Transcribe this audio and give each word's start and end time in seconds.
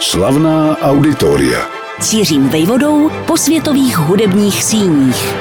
Slavná 0.00 0.78
auditoria. 0.78 1.68
Cířím 2.00 2.48
vejvodou 2.48 3.10
po 3.26 3.36
světových 3.36 3.96
hudebních 3.96 4.64
síních. 4.64 5.34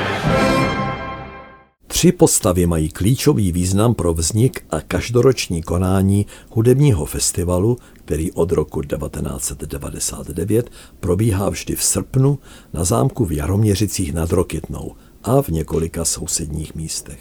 Tři 1.87 2.11
postavy 2.11 2.65
mají 2.65 2.89
klíčový 2.89 3.51
význam 3.51 3.93
pro 3.93 4.13
vznik 4.13 4.65
a 4.69 4.81
každoroční 4.81 5.63
konání 5.63 6.25
hudebního 6.49 7.05
festivalu, 7.05 7.77
který 7.93 8.31
od 8.31 8.51
roku 8.51 8.81
1999 8.81 10.69
probíhá 10.99 11.49
vždy 11.49 11.75
v 11.75 11.83
srpnu 11.83 12.39
na 12.73 12.83
zámku 12.83 13.25
v 13.25 13.31
Jaroměřicích 13.31 14.13
nad 14.13 14.31
Rokytnou 14.31 14.95
a 15.23 15.41
v 15.41 15.49
několika 15.49 16.05
sousedních 16.05 16.75
místech. 16.75 17.19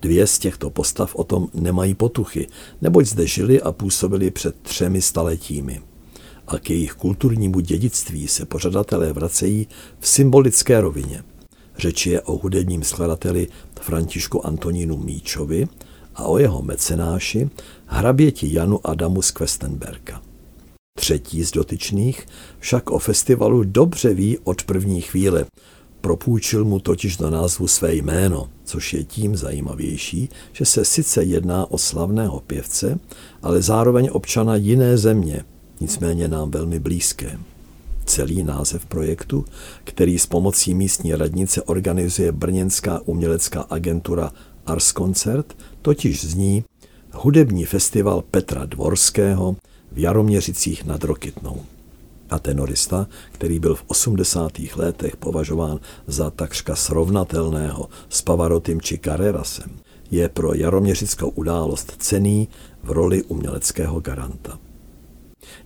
Dvě 0.00 0.26
z 0.26 0.38
těchto 0.38 0.70
postav 0.70 1.14
o 1.14 1.24
tom 1.24 1.48
nemají 1.54 1.94
potuchy, 1.94 2.46
neboť 2.80 3.06
zde 3.06 3.26
žili 3.26 3.62
a 3.62 3.72
působili 3.72 4.30
před 4.30 4.56
třemi 4.62 5.02
staletími. 5.02 5.82
A 6.46 6.58
k 6.58 6.70
jejich 6.70 6.92
kulturnímu 6.92 7.60
dědictví 7.60 8.28
se 8.28 8.46
pořadatelé 8.46 9.12
vracejí 9.12 9.66
v 10.00 10.08
symbolické 10.08 10.80
rovině. 10.80 11.24
Řeč 11.78 12.06
je 12.06 12.20
o 12.20 12.36
hudebním 12.36 12.82
skladateli 12.82 13.48
Františku 13.80 14.46
Antonínu 14.46 14.96
Míčovi 14.96 15.68
a 16.14 16.24
o 16.24 16.38
jeho 16.38 16.62
mecenáši 16.62 17.50
hraběti 17.86 18.54
Janu 18.54 18.86
Adamu 18.86 19.22
z 19.22 19.30
Questenberka. 19.30 20.22
Třetí 20.98 21.44
z 21.44 21.50
dotyčných 21.50 22.26
však 22.58 22.90
o 22.90 22.98
festivalu 22.98 23.64
dobře 23.64 24.14
ví 24.14 24.38
od 24.38 24.62
první 24.62 25.00
chvíle, 25.00 25.46
Propůjčil 26.02 26.64
mu 26.64 26.78
totiž 26.78 27.16
do 27.16 27.30
názvu 27.30 27.66
své 27.66 27.94
jméno, 27.94 28.48
což 28.64 28.94
je 28.94 29.04
tím 29.04 29.36
zajímavější, 29.36 30.28
že 30.52 30.64
se 30.64 30.84
sice 30.84 31.24
jedná 31.24 31.70
o 31.70 31.78
slavného 31.78 32.40
pěvce, 32.40 32.98
ale 33.42 33.62
zároveň 33.62 34.08
občana 34.12 34.56
jiné 34.56 34.98
země, 34.98 35.44
nicméně 35.82 36.28
nám 36.28 36.50
velmi 36.50 36.78
blízké. 36.78 37.38
Celý 38.04 38.42
název 38.42 38.86
projektu, 38.86 39.44
který 39.84 40.18
s 40.18 40.26
pomocí 40.26 40.74
místní 40.74 41.14
radnice 41.14 41.62
organizuje 41.62 42.32
brněnská 42.32 43.00
umělecká 43.04 43.60
agentura 43.60 44.32
Ars 44.66 44.92
Concert, 44.92 45.56
totiž 45.82 46.24
zní 46.24 46.64
Hudební 47.12 47.64
festival 47.64 48.22
Petra 48.30 48.66
Dvorského 48.66 49.56
v 49.92 49.98
Jaroměřicích 49.98 50.84
nad 50.84 51.04
Rokytnou 51.04 51.62
a 52.30 52.38
tenorista, 52.38 53.06
který 53.32 53.58
byl 53.58 53.74
v 53.74 53.84
80. 53.86 54.52
letech 54.76 55.16
považován 55.16 55.80
za 56.06 56.30
takřka 56.30 56.76
srovnatelného 56.76 57.88
s 58.08 58.22
Pavarotym 58.22 58.80
či 58.80 58.98
Carrerasem, 59.04 59.70
je 60.10 60.28
pro 60.28 60.54
jaroměřickou 60.54 61.28
událost 61.28 61.94
cený 61.98 62.48
v 62.82 62.90
roli 62.90 63.22
uměleckého 63.22 64.00
garanta. 64.00 64.58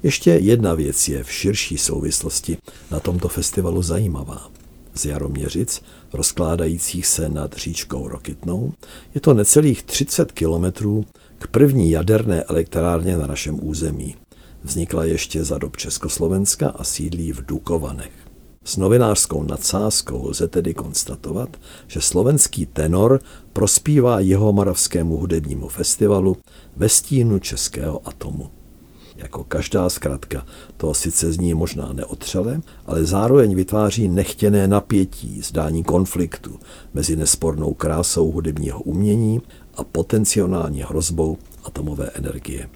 Ještě 0.03 0.31
jedna 0.31 0.75
věc 0.75 1.09
je 1.09 1.25
v 1.25 1.33
širší 1.33 1.79
souvislosti 1.79 2.57
na 2.91 3.01
tomto 3.01 3.29
festivalu 3.29 3.83
zajímavá. 3.83 4.51
Z 4.95 5.05
Jaroměřic, 5.05 5.83
rozkládajících 6.13 7.07
se 7.07 7.29
nad 7.29 7.57
říčkou 7.57 8.09
Rokytnou, 8.09 8.73
je 9.15 9.21
to 9.21 9.35
necelých 9.35 9.83
30 9.83 10.33
kilometrů 10.33 11.05
k 11.39 11.47
první 11.47 11.91
jaderné 11.91 12.43
elektrárně 12.43 13.17
na 13.17 13.27
našem 13.27 13.59
území, 13.63 14.15
Vznikla 14.67 15.05
ještě 15.05 15.45
za 15.45 15.59
dob 15.59 15.77
Československa 15.77 16.69
a 16.69 16.85
sídlí 16.85 17.33
v 17.33 17.47
Dukovanech. 17.47 18.13
S 18.65 18.77
novinářskou 18.77 19.43
nadsázkou 19.43 20.29
lze 20.29 20.49
tedy 20.49 20.75
konstatovat, 20.75 21.57
že 21.87 22.01
slovenský 22.01 22.67
tenor 22.67 23.21
prospívá 23.53 24.21
jeho 24.21 24.53
moravskému 24.53 25.17
hudebnímu 25.17 25.69
festivalu 25.69 26.37
ve 26.77 26.89
stínu 26.89 27.39
českého 27.39 28.09
atomu. 28.09 28.51
Jako 29.17 29.45
každá 29.45 29.89
zkratka, 29.89 30.47
to 30.77 30.95
sice 30.95 31.33
zní 31.33 31.55
možná 31.55 31.93
neotřele, 31.93 32.61
ale 32.87 33.05
zároveň 33.05 33.55
vytváří 33.55 34.09
nechtěné 34.09 34.69
napětí, 34.69 35.41
zdání 35.43 35.85
konfliktu 35.85 36.61
mezi 36.95 37.17
nespornou 37.17 37.75
krásou 37.75 38.31
hudebního 38.31 38.81
umění 38.81 39.43
a 39.75 39.85
potenciální 39.85 40.83
hrozbou 40.83 41.39
atomové 41.65 42.11
energie. 42.15 42.69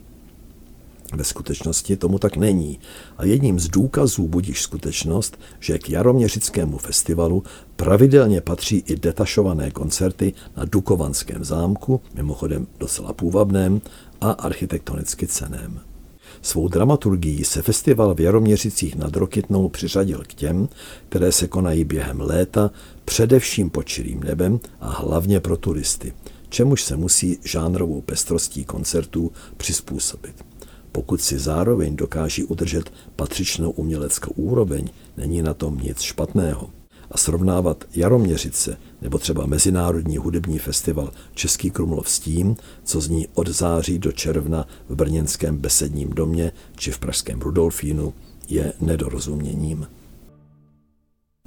Ve 1.15 1.25
skutečnosti 1.25 1.97
tomu 1.97 2.19
tak 2.19 2.37
není. 2.37 2.79
A 3.17 3.25
jedním 3.25 3.61
z 3.61 3.69
důkazů 3.69 4.29
budíš 4.29 4.63
skutečnost, 4.63 5.39
že 5.61 5.79
k 5.79 5.91
Jaroměřickému 5.91 6.79
festivalu 6.79 7.43
pravidelně 7.77 8.41
patří 8.41 8.83
i 8.87 8.97
detašované 8.97 9.71
koncerty 9.71 10.33
na 10.57 10.65
Dukovanském 10.65 11.45
zámku, 11.45 12.01
mimochodem 12.15 12.67
docela 12.79 13.13
půvabném 13.13 13.81
a 14.21 14.31
architektonicky 14.31 15.27
ceném. 15.27 15.90
Svou 16.43 16.69
dramaturgií 16.69 17.45
se 17.45 17.63
festival 17.63 18.15
v 18.15 18.21
Jaroměřicích 18.21 18.97
nad 18.97 19.17
Rokytnou 19.17 19.69
přiřadil 19.69 20.23
k 20.27 20.35
těm, 20.35 20.69
které 21.09 21.33
se 21.33 21.47
konají 21.47 21.85
během 21.85 22.21
léta, 22.21 22.71
především 23.05 23.71
pod 23.71 23.83
čirým 23.83 24.23
nebem 24.23 24.61
a 24.81 24.91
hlavně 24.91 25.41
pro 25.41 25.57
turisty, 25.57 26.13
čemuž 26.49 26.83
se 26.83 26.97
musí 26.97 27.39
žánrovou 27.45 28.01
pestrostí 28.01 28.65
koncertů 28.65 29.33
přizpůsobit. 29.57 30.45
Pokud 30.93 31.21
si 31.21 31.39
zároveň 31.39 31.97
dokáží 31.97 32.45
udržet 32.45 32.93
patřičnou 33.17 33.71
uměleckou 33.71 34.31
úroveň, 34.31 34.89
není 35.17 35.43
na 35.43 35.55
tom 35.55 35.79
nic 35.79 36.01
špatného. 36.01 36.71
A 37.11 37.19
srovnávat 37.19 37.85
Jaroměřice 37.95 38.77
nebo 39.03 39.19
třeba 39.19 39.47
Mezinárodní 39.47 40.17
hudební 40.17 40.59
festival 40.59 41.13
Český 41.35 41.71
Krumlov 41.71 42.09
s 42.09 42.21
tím, 42.21 42.57
co 42.85 43.01
zní 43.01 43.29
od 43.35 43.49
září 43.49 43.99
do 43.99 44.13
června 44.13 44.67
v 44.89 44.95
brněnském 44.95 45.57
Besedním 45.57 46.11
domě 46.11 46.53
či 46.77 46.91
v 46.91 46.99
pražském 46.99 47.41
Rudolfínu, 47.41 48.15
je 48.49 48.73
nedorozuměním. 48.81 49.87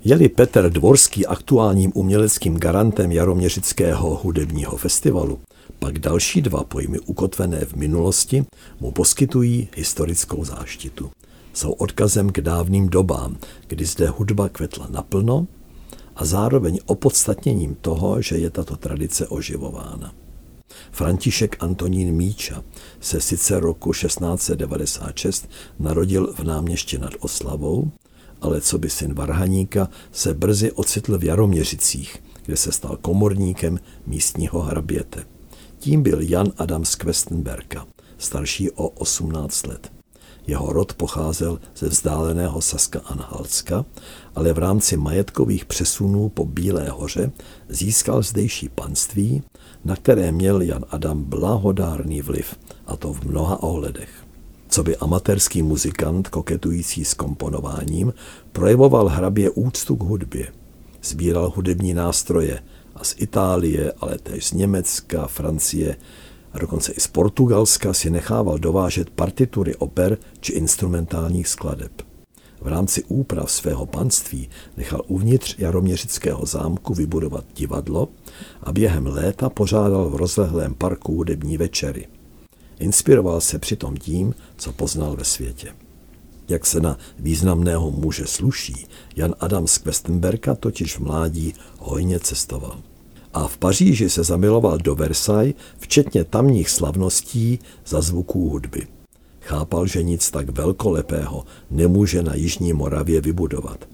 Je-li 0.03 0.29
Petr 0.29 0.69
Dvorský 0.69 1.25
aktuálním 1.25 1.91
uměleckým 1.95 2.57
garantem 2.57 3.12
Jaroměřického 3.12 4.16
hudebního 4.24 4.78
festivalu, 4.78 5.40
pak 5.80 6.00
další 6.00 6.41
dva 6.41 6.63
pojmy 6.63 7.00
ukotvené 7.00 7.66
v 7.66 7.74
minulosti 7.74 8.45
mu 8.80 8.91
poskytují 8.91 9.68
historickou 9.75 10.45
záštitu. 10.45 11.12
Jsou 11.53 11.71
odkazem 11.71 12.29
k 12.29 12.41
dávným 12.41 12.89
dobám, 12.89 13.37
kdy 13.67 13.85
zde 13.85 14.07
hudba 14.07 14.49
kvetla 14.49 14.87
naplno 14.89 15.47
a 16.15 16.25
zároveň 16.25 16.79
opodstatněním 16.85 17.75
toho, 17.75 18.21
že 18.21 18.37
je 18.37 18.49
tato 18.49 18.77
tradice 18.77 19.27
oživována. 19.27 20.13
František 20.91 21.55
Antonín 21.59 22.15
Míča 22.15 22.63
se 22.99 23.21
sice 23.21 23.59
roku 23.59 23.93
1696 23.93 25.49
narodil 25.79 26.33
v 26.33 26.43
náměště 26.43 26.97
nad 26.97 27.13
Oslavou, 27.19 27.91
ale 28.41 28.61
co 28.61 28.77
by 28.77 28.89
syn 28.89 29.13
Varhaníka 29.13 29.89
se 30.11 30.33
brzy 30.33 30.71
ocitl 30.71 31.17
v 31.17 31.23
Jaroměřicích, 31.23 32.23
kde 32.45 32.57
se 32.57 32.71
stal 32.71 32.97
komorníkem 33.01 33.79
místního 34.07 34.61
hraběte. 34.61 35.23
Tím 35.79 36.03
byl 36.03 36.21
Jan 36.21 36.51
Adam 36.57 36.85
z 36.85 36.95
Questenberka, 36.95 37.87
starší 38.17 38.71
o 38.71 38.87
18 38.87 39.67
let. 39.67 39.92
Jeho 40.47 40.73
rod 40.73 40.93
pocházel 40.93 41.59
ze 41.75 41.89
vzdáleného 41.89 42.61
Saska 42.61 42.99
Anhalska, 42.99 43.85
ale 44.35 44.53
v 44.53 44.57
rámci 44.57 44.97
majetkových 44.97 45.65
přesunů 45.65 46.29
po 46.29 46.45
Bílé 46.45 46.89
hoře 46.89 47.31
získal 47.69 48.21
zdejší 48.21 48.69
panství, 48.69 49.43
na 49.85 49.95
které 49.95 50.31
měl 50.31 50.61
Jan 50.61 50.85
Adam 50.89 51.23
blahodárný 51.23 52.21
vliv, 52.21 52.55
a 52.87 52.97
to 52.97 53.13
v 53.13 53.23
mnoha 53.23 53.63
ohledech. 53.63 54.09
Co 54.69 54.83
by 54.83 54.97
amatérský 54.97 55.63
muzikant 55.63 56.27
koketující 56.27 57.05
s 57.05 57.13
komponováním 57.13 58.13
projevoval 58.51 59.07
hrabě 59.07 59.49
úctu 59.49 59.95
k 59.95 60.03
hudbě. 60.03 60.47
Sbíral 61.01 61.53
hudební 61.55 61.93
nástroje, 61.93 62.59
a 62.95 63.03
z 63.03 63.15
Itálie, 63.17 63.93
ale 63.99 64.17
též 64.17 64.47
z 64.47 64.51
Německa, 64.53 65.27
Francie 65.27 65.95
a 66.53 66.59
dokonce 66.59 66.91
i 66.91 66.99
z 66.99 67.07
Portugalska 67.07 67.93
si 67.93 68.09
nechával 68.09 68.57
dovážet 68.57 69.09
partitury 69.09 69.75
oper 69.75 70.17
či 70.39 70.51
instrumentálních 70.51 71.47
skladeb. 71.47 71.91
V 72.61 72.67
rámci 72.67 73.03
úprav 73.03 73.51
svého 73.51 73.85
panství 73.85 74.50
nechal 74.77 75.01
uvnitř 75.07 75.55
Jaroměřického 75.57 76.45
zámku 76.45 76.94
vybudovat 76.94 77.45
divadlo 77.55 78.07
a 78.61 78.71
během 78.71 79.07
léta 79.07 79.50
pořádal 79.50 80.09
v 80.09 80.15
rozlehlém 80.15 80.73
parku 80.73 81.15
hudební 81.15 81.57
večery. 81.57 82.07
Inspiroval 82.79 83.41
se 83.41 83.59
přitom 83.59 83.97
tím, 83.97 84.35
co 84.57 84.71
poznal 84.71 85.15
ve 85.15 85.23
světě. 85.23 85.73
Jak 86.49 86.65
se 86.65 86.79
na 86.79 86.97
významného 87.19 87.91
muže 87.91 88.25
sluší, 88.25 88.88
Jan 89.15 89.35
Adam 89.39 89.67
z 89.67 89.77
Questenberka 89.77 90.56
totiž 90.56 90.97
v 90.97 90.99
mládí 90.99 91.53
hojně 91.79 92.19
cestoval. 92.19 92.79
A 93.33 93.47
v 93.47 93.57
Paříži 93.57 94.09
se 94.09 94.24
zamiloval 94.24 94.77
do 94.77 94.95
Versailles, 94.95 95.56
včetně 95.80 96.24
tamních 96.24 96.69
slavností 96.69 97.59
za 97.85 98.01
zvuků 98.01 98.50
hudby. 98.50 98.88
Chápal, 99.41 99.88
že 99.88 100.03
nic 100.03 100.31
tak 100.31 100.50
velkolepého 100.50 101.44
nemůže 101.71 102.24
na 102.24 102.35
Jižní 102.35 102.74
Moravě 102.74 103.21
vybudovat. 103.21 103.85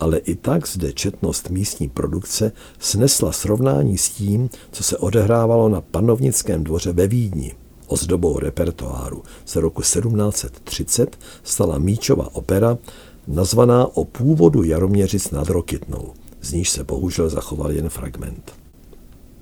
Ale 0.00 0.18
i 0.18 0.34
tak 0.34 0.68
zde 0.68 0.92
četnost 0.92 1.50
místní 1.50 1.88
produkce 1.88 2.52
snesla 2.78 3.32
srovnání 3.32 3.98
s 3.98 4.08
tím, 4.08 4.50
co 4.72 4.82
se 4.82 4.98
odehrávalo 4.98 5.68
na 5.68 5.80
panovnickém 5.80 6.64
dvoře 6.64 6.92
ve 6.92 7.06
Vídni. 7.06 7.54
Ozdobou 7.86 8.38
repertoáru 8.38 9.22
z 9.44 9.56
roku 9.56 9.82
1730 9.82 11.18
stala 11.42 11.78
Míčova 11.78 12.34
opera, 12.34 12.78
nazvaná 13.26 13.96
o 13.96 14.04
původu 14.04 14.62
Jaroměřic 14.62 15.30
nad 15.30 15.48
Rokytnou, 15.48 16.12
z 16.40 16.52
níž 16.52 16.70
se 16.70 16.84
bohužel 16.84 17.28
zachoval 17.28 17.72
jen 17.72 17.88
fragment. 17.88 18.52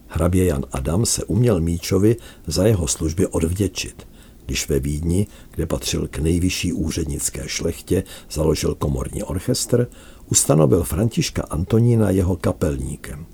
Hrabě 0.08 0.44
Jan 0.44 0.64
Adam 0.73 1.06
se 1.06 1.25
uměl 1.25 1.61
Míčovi 1.61 2.17
za 2.47 2.67
jeho 2.67 2.88
služby 2.88 3.26
odvděčit, 3.26 4.06
když 4.47 4.69
ve 4.69 4.81
Vídni, 4.81 5.26
kde 5.55 5.67
patřil 5.67 6.08
k 6.08 6.19
nejvyšší 6.19 6.73
úřednické 6.73 7.49
šlechtě, 7.49 8.05
založil 8.31 8.75
komorní 8.75 9.23
orchestr, 9.23 9.87
ustanovil 10.31 10.82
Františka 10.82 11.43
Antonína 11.43 12.11
jeho 12.11 12.37
kapelníkem. 12.37 13.26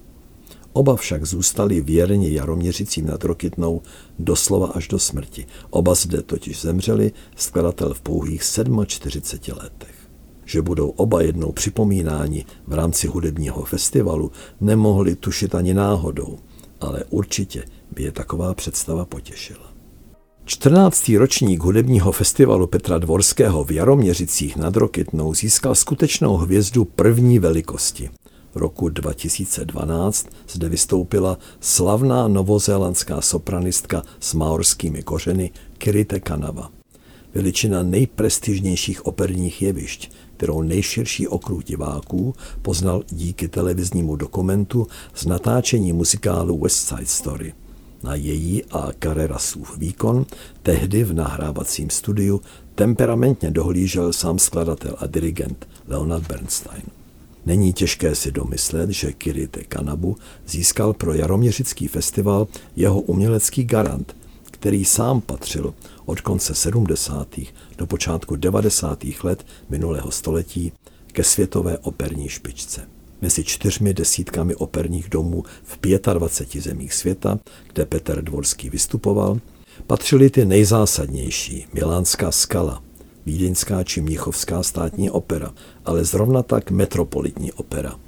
Oba 0.72 0.96
však 0.96 1.24
zůstali 1.24 1.80
věrni 1.80 2.32
Jaroměřicím 2.32 3.06
nad 3.06 3.24
Rokytnou 3.24 3.82
doslova 4.18 4.66
až 4.66 4.88
do 4.88 4.98
smrti. 4.98 5.46
Oba 5.70 5.94
zde 5.94 6.22
totiž 6.22 6.60
zemřeli, 6.60 7.12
skladatel 7.36 7.94
v 7.94 8.00
pouhých 8.00 8.42
47 8.86 9.58
letech. 9.58 9.94
Že 10.44 10.62
budou 10.62 10.88
oba 10.88 11.22
jednou 11.22 11.52
připomínáni 11.52 12.44
v 12.66 12.72
rámci 12.72 13.06
hudebního 13.06 13.64
festivalu, 13.64 14.30
nemohli 14.60 15.16
tušit 15.16 15.54
ani 15.54 15.74
náhodou, 15.74 16.38
ale 16.82 17.04
určitě 17.10 17.64
by 17.94 18.02
je 18.02 18.12
taková 18.12 18.54
představa 18.54 19.04
potěšila. 19.04 19.72
14. 20.44 21.08
ročník 21.08 21.62
hudebního 21.62 22.12
festivalu 22.12 22.66
Petra 22.66 22.98
Dvorského 22.98 23.64
v 23.64 23.70
Jaroměřicích 23.70 24.56
nad 24.56 24.76
Rokytnou 24.76 25.34
získal 25.34 25.74
skutečnou 25.74 26.36
hvězdu 26.36 26.84
první 26.84 27.38
velikosti. 27.38 28.10
V 28.54 28.56
roku 28.56 28.88
2012 28.88 30.26
zde 30.48 30.68
vystoupila 30.68 31.38
slavná 31.60 32.28
novozélandská 32.28 33.20
sopranistka 33.20 34.02
s 34.20 34.34
maorskými 34.34 35.02
kořeny 35.02 35.50
Kirite 35.78 36.20
Kanava. 36.20 36.81
Veličina 37.34 37.82
nejprestižnějších 37.82 39.06
operních 39.06 39.62
jevišť, 39.62 40.12
kterou 40.36 40.62
nejširší 40.62 41.28
okruh 41.28 41.64
diváků 41.64 42.34
poznal 42.62 43.02
díky 43.10 43.48
televiznímu 43.48 44.16
dokumentu 44.16 44.86
z 45.14 45.26
natáčení 45.26 45.92
muzikálu 45.92 46.58
West 46.58 46.88
Side 46.88 47.06
Story. 47.06 47.52
Na 48.02 48.14
její 48.14 48.64
a 48.64 48.90
Carrerasův 49.02 49.78
výkon 49.78 50.26
tehdy 50.62 51.04
v 51.04 51.12
nahrávacím 51.12 51.90
studiu 51.90 52.40
temperamentně 52.74 53.50
dohlížel 53.50 54.12
sám 54.12 54.38
skladatel 54.38 54.96
a 54.98 55.06
dirigent 55.06 55.68
Leonard 55.88 56.26
Bernstein. 56.26 56.82
Není 57.46 57.72
těžké 57.72 58.14
si 58.14 58.32
domyslet, 58.32 58.90
že 58.90 59.12
Kirite 59.12 59.64
Kanabu 59.64 60.16
získal 60.46 60.92
pro 60.92 61.14
Jaroměřický 61.14 61.88
festival 61.88 62.48
jeho 62.76 63.00
umělecký 63.00 63.64
garant, 63.64 64.16
který 64.62 64.84
sám 64.84 65.20
patřil 65.20 65.74
od 66.04 66.20
konce 66.20 66.54
70. 66.54 67.28
do 67.78 67.86
počátku 67.86 68.36
90. 68.36 69.04
let 69.22 69.46
minulého 69.68 70.10
století 70.10 70.72
ke 71.12 71.24
světové 71.24 71.78
operní 71.78 72.28
špičce. 72.28 72.88
Mezi 73.20 73.44
čtyřmi 73.44 73.94
desítkami 73.94 74.54
operních 74.54 75.08
domů 75.08 75.44
v 75.62 75.78
25 76.12 76.62
zemích 76.62 76.94
světa, 76.94 77.38
kde 77.72 77.86
Petr 77.86 78.22
Dvorský 78.22 78.70
vystupoval, 78.70 79.38
patřily 79.86 80.30
ty 80.30 80.44
nejzásadnější 80.44 81.66
Milánská 81.72 82.32
skala, 82.32 82.82
Vídeňská 83.26 83.84
či 83.84 84.00
Míchovská 84.00 84.62
státní 84.62 85.10
opera, 85.10 85.54
ale 85.84 86.04
zrovna 86.04 86.42
tak 86.42 86.70
metropolitní 86.70 87.52
opera. 87.52 87.98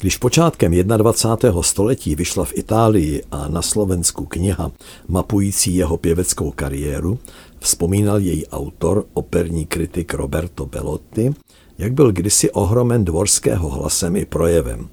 Když 0.00 0.16
počátkem 0.16 0.72
21. 0.72 1.62
století 1.62 2.14
vyšla 2.14 2.44
v 2.44 2.52
Itálii 2.54 3.22
a 3.30 3.48
na 3.48 3.62
Slovensku 3.62 4.26
kniha 4.26 4.72
mapující 5.08 5.76
jeho 5.76 5.96
pěveckou 5.96 6.50
kariéru, 6.50 7.18
vzpomínal 7.58 8.18
její 8.18 8.46
autor, 8.46 9.04
operní 9.12 9.66
kritik 9.66 10.14
Roberto 10.14 10.66
Bellotti, 10.66 11.34
jak 11.78 11.92
byl 11.92 12.12
kdysi 12.12 12.50
ohromen 12.50 13.04
dvorského 13.04 13.68
hlasem 13.68 14.16
i 14.16 14.24
projevem. 14.24 14.88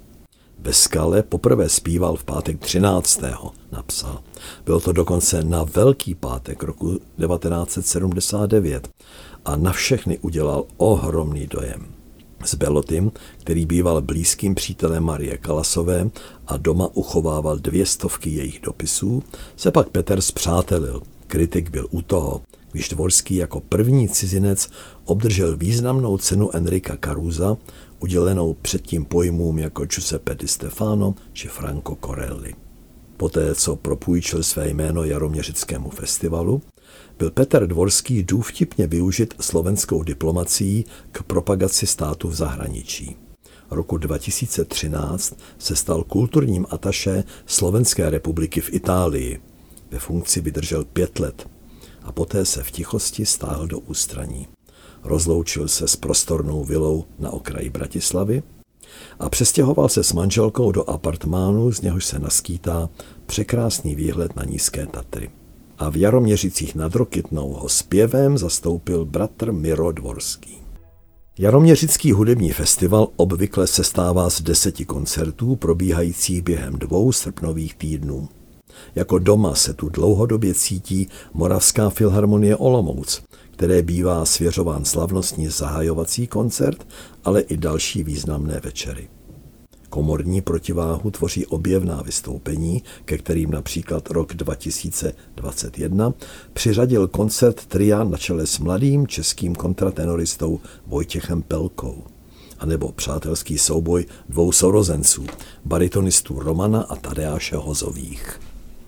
Ve 0.58 0.72
skale 0.72 1.22
poprvé 1.22 1.68
zpíval 1.68 2.16
v 2.16 2.24
pátek 2.24 2.58
13. 2.58 3.20
napsal. 3.72 4.18
Bylo 4.64 4.80
to 4.80 4.92
dokonce 4.92 5.44
na 5.44 5.64
Velký 5.64 6.14
pátek 6.14 6.62
roku 6.62 6.98
1979 6.98 8.88
a 9.44 9.56
na 9.56 9.72
všechny 9.72 10.18
udělal 10.18 10.64
ohromný 10.76 11.46
dojem. 11.46 11.97
S 12.44 12.54
Belotym, 12.54 13.12
který 13.38 13.66
býval 13.66 14.02
blízkým 14.02 14.54
přítelem 14.54 15.04
Marie 15.04 15.38
Kalasové 15.38 16.10
a 16.46 16.56
doma 16.56 16.88
uchovával 16.94 17.58
dvě 17.58 17.86
stovky 17.86 18.30
jejich 18.30 18.60
dopisů, 18.60 19.22
se 19.56 19.70
pak 19.70 19.88
Petr 19.88 20.20
zpřátelil. 20.20 21.02
Kritik 21.26 21.70
byl 21.70 21.86
u 21.90 22.02
toho, 22.02 22.42
když 22.72 22.88
Dvorský 22.88 23.36
jako 23.36 23.60
první 23.60 24.08
cizinec 24.08 24.68
obdržel 25.04 25.56
významnou 25.56 26.18
cenu 26.18 26.56
Enrika 26.56 26.96
Caruza, 27.04 27.56
udělenou 28.00 28.54
předtím 28.62 29.04
pojmům 29.04 29.58
jako 29.58 29.84
Giuseppe 29.84 30.34
Di 30.34 30.48
Stefano 30.48 31.14
či 31.32 31.48
Franco 31.48 31.96
Corelli. 32.04 32.54
Poté, 33.16 33.54
co 33.54 33.76
propůjčil 33.76 34.42
své 34.42 34.68
jméno 34.68 35.04
Jaroměřickému 35.04 35.90
festivalu, 35.90 36.62
byl 37.18 37.30
Petr 37.30 37.66
Dvorský 37.66 38.22
důvtipně 38.22 38.86
využit 38.86 39.34
slovenskou 39.40 40.02
diplomací 40.02 40.84
k 41.12 41.22
propagaci 41.22 41.86
státu 41.86 42.28
v 42.28 42.34
zahraničí. 42.34 43.16
Roku 43.70 43.96
2013 43.96 45.36
se 45.58 45.76
stal 45.76 46.04
kulturním 46.04 46.66
ataše 46.70 47.24
Slovenské 47.46 48.10
republiky 48.10 48.60
v 48.60 48.72
Itálii. 48.72 49.40
Ve 49.90 49.98
funkci 49.98 50.40
vydržel 50.40 50.84
pět 50.84 51.18
let 51.18 51.48
a 52.02 52.12
poté 52.12 52.44
se 52.44 52.62
v 52.62 52.70
tichosti 52.70 53.26
stáhl 53.26 53.66
do 53.66 53.78
ústraní. 53.78 54.46
Rozloučil 55.04 55.68
se 55.68 55.88
s 55.88 55.96
prostornou 55.96 56.64
vilou 56.64 57.04
na 57.18 57.30
okraji 57.30 57.70
Bratislavy 57.70 58.42
a 59.18 59.28
přestěhoval 59.28 59.88
se 59.88 60.04
s 60.04 60.12
manželkou 60.12 60.72
do 60.72 60.90
apartmánu, 60.90 61.72
z 61.72 61.80
něhož 61.80 62.04
se 62.04 62.18
naskýtá 62.18 62.88
překrásný 63.26 63.94
výhled 63.94 64.36
na 64.36 64.44
nízké 64.44 64.86
Tatry 64.86 65.30
a 65.78 65.90
v 65.90 65.96
Jaroměřicích 65.96 66.74
nad 66.74 66.94
Rokytnou 66.94 67.52
ho 67.52 67.68
zpěvem 67.68 68.38
zastoupil 68.38 69.04
bratr 69.04 69.52
Miro 69.52 69.92
Dvorský. 69.92 70.58
Jaroměřický 71.38 72.12
hudební 72.12 72.52
festival 72.52 73.08
obvykle 73.16 73.66
sestává 73.66 74.30
z 74.30 74.40
deseti 74.40 74.84
koncertů 74.84 75.56
probíhajících 75.56 76.42
během 76.42 76.74
dvou 76.74 77.12
srpnových 77.12 77.74
týdnů. 77.74 78.28
Jako 78.94 79.18
doma 79.18 79.54
se 79.54 79.74
tu 79.74 79.88
dlouhodobě 79.88 80.54
cítí 80.54 81.08
Moravská 81.34 81.90
filharmonie 81.90 82.56
Olomouc, 82.56 83.22
které 83.50 83.82
bývá 83.82 84.24
svěřován 84.24 84.84
slavnostní 84.84 85.48
zahajovací 85.48 86.26
koncert, 86.26 86.86
ale 87.24 87.40
i 87.40 87.56
další 87.56 88.04
významné 88.04 88.60
večery. 88.64 89.08
Komorní 89.90 90.40
protiváhu 90.40 91.10
tvoří 91.10 91.46
objevná 91.46 92.02
vystoupení, 92.02 92.82
ke 93.04 93.18
kterým 93.18 93.50
například 93.50 94.10
rok 94.10 94.34
2021 94.34 96.14
přiřadil 96.52 97.08
koncert 97.08 97.66
tria 97.66 98.04
na 98.04 98.18
čele 98.18 98.46
s 98.46 98.58
mladým 98.58 99.06
českým 99.06 99.54
kontratenoristou 99.54 100.60
Vojtěchem 100.86 101.42
Pelkou 101.42 102.04
a 102.58 102.66
nebo 102.66 102.92
přátelský 102.92 103.58
souboj 103.58 104.04
dvou 104.28 104.52
sorozenců, 104.52 105.26
baritonistů 105.64 106.38
Romana 106.38 106.80
a 106.80 106.96
Tadeáše 106.96 107.56
Hozových. 107.56 108.40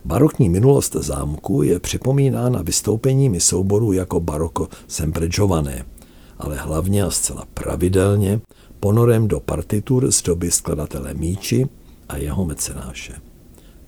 Barokní 0.05 0.49
minulost 0.49 0.97
zámku 1.01 1.63
je 1.63 1.81
připomínána 1.81 2.63
vystoupeními 2.63 3.41
souborů 3.41 3.93
jako 3.93 4.21
baroko 4.21 4.69
sempre 4.89 5.29
giované, 5.29 5.85
ale 6.39 6.57
hlavně 6.57 7.05
a 7.05 7.11
zcela 7.11 7.47
pravidelně 7.55 8.41
ponorem 8.81 9.29
do 9.29 9.41
partitur 9.41 10.11
z 10.13 10.23
doby 10.23 10.51
skladatele 10.51 11.15
Míči 11.15 11.69
a 12.09 12.17
jeho 12.17 12.45
mecenáše. 12.45 13.15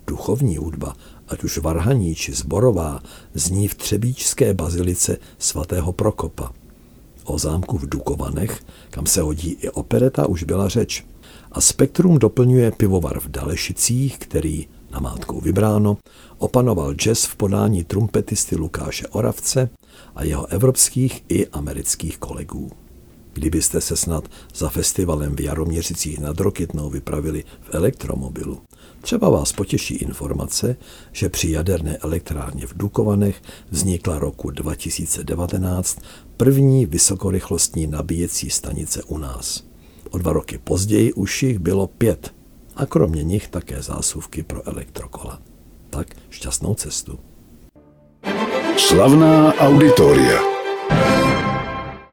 Duchovní 0.07 0.57
hudba, 0.57 0.95
ať 1.27 1.43
už 1.43 1.57
varhaní 1.57 2.15
či 2.15 2.33
zborová, 2.33 2.99
zní 3.33 3.67
v 3.67 3.75
Třebíčské 3.75 4.53
bazilice 4.53 5.17
svatého 5.39 5.93
Prokopa. 5.93 6.51
O 7.25 7.39
zámku 7.39 7.77
v 7.77 7.89
Dukovanech, 7.89 8.63
kam 8.89 9.05
se 9.05 9.21
hodí 9.21 9.57
i 9.61 9.69
opereta, 9.69 10.27
už 10.27 10.43
byla 10.43 10.69
řeč. 10.69 11.05
A 11.51 11.61
spektrum 11.61 12.19
doplňuje 12.19 12.71
pivovar 12.71 13.19
v 13.19 13.27
Dalešicích, 13.27 14.17
který, 14.17 14.67
namátkou 14.91 15.41
vybráno, 15.41 15.97
opanoval 16.37 16.93
jazz 16.93 17.25
v 17.25 17.35
podání 17.35 17.83
trumpetisty 17.83 18.55
Lukáše 18.55 19.07
Oravce 19.07 19.69
a 20.15 20.23
jeho 20.23 20.45
evropských 20.45 21.23
i 21.29 21.47
amerických 21.47 22.17
kolegů. 22.17 22.82
Kdybyste 23.33 23.81
se 23.81 23.95
snad 23.95 24.27
za 24.55 24.69
festivalem 24.69 25.35
v 25.35 25.39
Jaroměřicích 25.39 26.19
nad 26.19 26.39
Rokytnou 26.39 26.89
vypravili 26.89 27.43
v 27.61 27.75
elektromobilu, 27.75 28.61
třeba 29.01 29.29
vás 29.29 29.51
potěší 29.51 29.95
informace, 29.95 30.75
že 31.11 31.29
při 31.29 31.51
jaderné 31.51 31.97
elektrárně 31.97 32.67
v 32.67 32.77
Dukovanech 32.77 33.41
vznikla 33.69 34.19
roku 34.19 34.49
2019 34.49 35.99
první 36.37 36.85
vysokorychlostní 36.85 37.87
nabíjecí 37.87 38.49
stanice 38.49 39.03
u 39.03 39.17
nás. 39.17 39.63
O 40.11 40.17
dva 40.17 40.33
roky 40.33 40.57
později 40.57 41.13
už 41.13 41.43
jich 41.43 41.59
bylo 41.59 41.87
pět 41.87 42.33
a 42.75 42.85
kromě 42.85 43.23
nich 43.23 43.47
také 43.47 43.81
zásuvky 43.81 44.43
pro 44.43 44.67
elektrokola. 44.67 45.41
Tak 45.89 46.07
šťastnou 46.29 46.75
cestu. 46.75 47.19
Slavná 48.77 49.53
auditoria. 49.53 50.39